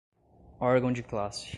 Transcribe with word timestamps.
órgão 0.59 0.91
de 0.91 1.03
classe 1.03 1.45